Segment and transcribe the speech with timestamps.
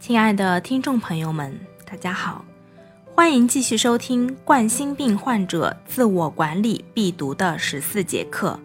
[0.00, 2.44] 亲爱的听众朋友们，大家好，
[3.14, 8.58] 欢迎继续收听冠心病患者自我管理必读的十四节课。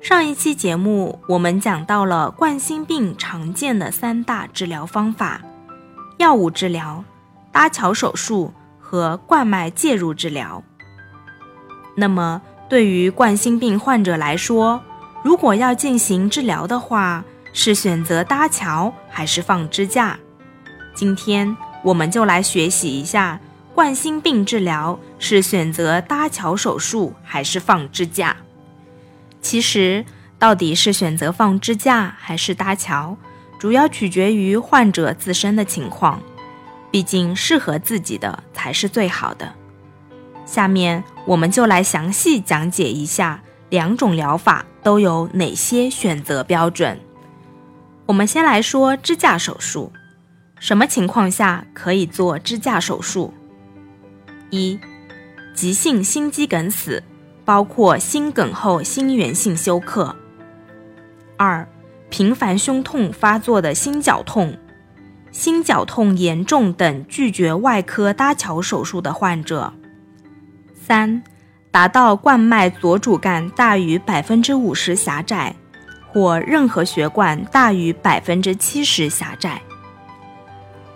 [0.00, 5.42] 上一期节目我们讲到了冠心病常见的三大治疗方法：
[6.16, 7.04] 药物治疗、
[7.52, 10.62] 搭桥手术和冠脉介入治疗。
[11.94, 14.82] 那么，对于冠心病患者来说，
[15.22, 17.22] 如果要进行治疗的话，
[17.60, 20.16] 是选择搭桥还是放支架？
[20.94, 23.40] 今天我们就来学习一下
[23.74, 28.36] 冠心病治疗是选择搭桥手术还是放支架。
[29.42, 30.04] 其实，
[30.38, 33.16] 到底是选择放支架还是搭桥，
[33.58, 36.22] 主要取决于患者自身的情况。
[36.92, 39.52] 毕竟，适合自己的才是最好的。
[40.46, 47.00] 下面我们就来详细讲解一下两种疗法都有哪些选择标准。
[48.08, 49.92] 我们先来说支架手术，
[50.58, 53.34] 什么情况下可以做支架手术？
[54.48, 54.80] 一、
[55.52, 57.02] 急性心肌梗死，
[57.44, 60.16] 包括心梗后心源性休克；
[61.36, 61.68] 二、
[62.08, 64.56] 频繁胸痛发作的心绞痛、
[65.30, 69.70] 心绞痛严重等拒绝外科搭桥手术的患者；
[70.74, 71.22] 三、
[71.70, 75.54] 达到冠脉左主干大于百分之五十狭窄。
[76.18, 79.62] 或任何血管大于百分之七十狭窄。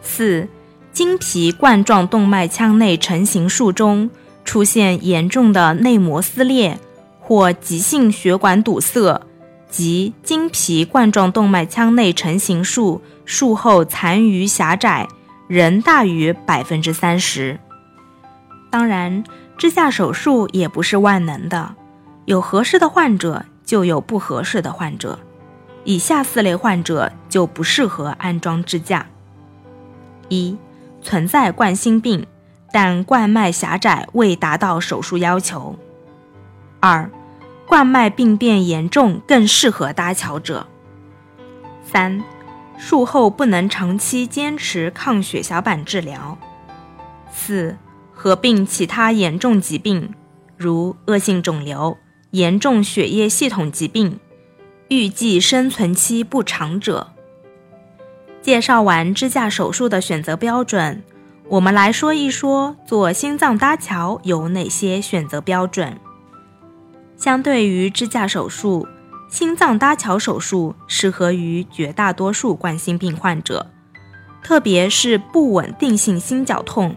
[0.02, 0.48] 四、
[0.92, 4.10] 经皮冠状动脉腔内成形术中
[4.44, 6.76] 出现严重的内膜撕裂
[7.20, 9.22] 或急性血管堵塞
[9.70, 15.06] 及经皮冠状动脉腔内成形术术后残余狭窄
[15.46, 17.60] 仍大于百分之三十。
[18.72, 19.22] 当然，
[19.56, 21.76] 支架手术也不是万能的，
[22.24, 23.44] 有合适的患者。
[23.64, 25.18] 就有不合适的患者，
[25.84, 29.06] 以下四类患者就不适合安装支架：
[30.28, 30.56] 一、
[31.00, 32.26] 存在冠心病，
[32.72, 35.76] 但冠脉狭窄未达到手术要求；
[36.80, 37.10] 二、
[37.66, 40.66] 冠脉病变严重，更适合搭桥者；
[41.84, 42.22] 三、
[42.76, 46.36] 术后不能长期坚持抗血小板治疗；
[47.32, 47.76] 四、
[48.12, 50.12] 合并其他严重疾病，
[50.56, 51.96] 如恶性肿瘤。
[52.32, 54.18] 严重血液系统疾病，
[54.88, 57.08] 预计生存期不长者。
[58.40, 61.02] 介绍完支架手术的选择标准，
[61.48, 66.00] 我们来说一说做心脏搭桥有哪些选择标准。
[67.18, 68.88] 相对于支架手术，
[69.28, 73.70] 心脏搭桥手术适合于绝大多数冠心病患者，
[74.42, 76.96] 特别是不稳定性心绞痛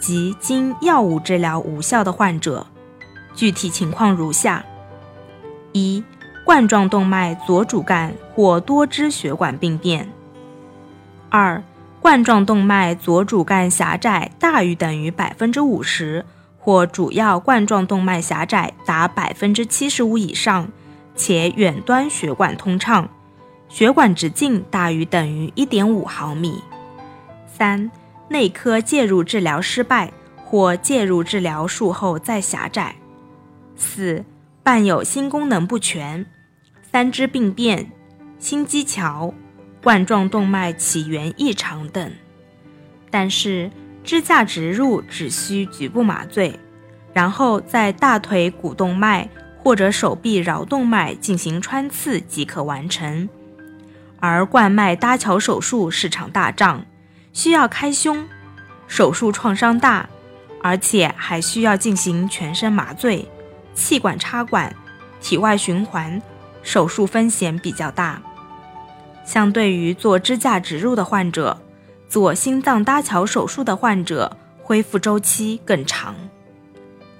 [0.00, 2.66] 及经药物治疗无效的患者。
[3.34, 4.64] 具体情况如下：
[5.72, 6.02] 一、
[6.44, 10.06] 冠状动脉左主干或多支血管病变；
[11.30, 11.62] 二、
[12.00, 16.24] 冠状动脉左主干狭窄大于等于百分之五十，
[16.58, 20.68] 或主要冠状动脉狭窄达百分之七十五以上，
[21.14, 23.08] 且远端血管通畅，
[23.68, 26.62] 血管直径大于等于一点五毫米；
[27.46, 27.90] 三、
[28.28, 30.12] 内科介入治疗失败，
[30.44, 32.96] 或介入治疗术后再狭窄。
[33.76, 34.24] 四、
[34.62, 36.24] 伴有心功能不全、
[36.90, 37.90] 三支病变、
[38.38, 39.32] 心肌桥、
[39.82, 42.12] 冠状动脉起源异常等。
[43.10, 43.70] 但是
[44.04, 46.58] 支架植入只需局部麻醉，
[47.12, 49.28] 然后在大腿股动脉
[49.58, 53.28] 或者手臂桡动脉进行穿刺即可完成。
[54.18, 56.84] 而冠脉搭桥手术是场大仗，
[57.32, 58.26] 需要开胸，
[58.86, 60.08] 手术创伤大，
[60.62, 63.28] 而且还需要进行全身麻醉。
[63.74, 64.74] 气管插管、
[65.20, 66.20] 体外循环
[66.62, 68.22] 手术风险比较大，
[69.24, 71.60] 相对于做支架植入的患者，
[72.08, 76.14] 做心脏搭桥手术的患者恢复周期更长。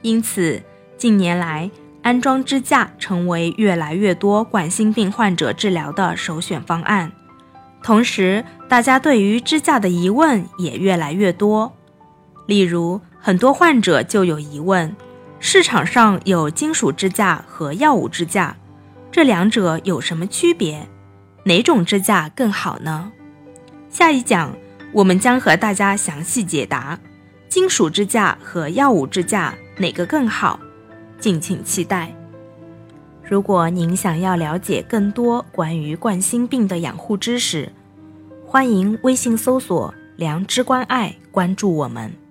[0.02, 0.62] 因此，
[0.98, 1.70] 近年来
[2.02, 7.12] 安装支架成为越来越多冠心病患者治疗的首选方案。
[7.82, 11.72] 同时，大家对于支架的疑问也越来越多，
[12.46, 14.94] 例如很多患者就有疑问。
[15.44, 18.56] 市场上有金属支架和药物支架，
[19.10, 20.86] 这两者有什么区别？
[21.42, 23.10] 哪种支架更好呢？
[23.90, 24.56] 下一讲
[24.92, 26.96] 我们将和大家详细解答
[27.48, 30.60] 金属支架和药物支架哪个更好，
[31.18, 32.14] 敬请期待。
[33.24, 37.68] 如果您想要了解更多关于冠心病的养护知识，
[38.46, 42.21] 欢迎微信搜索“良知关爱”，关注我们。